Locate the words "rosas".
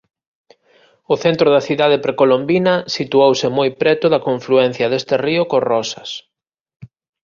5.71-6.09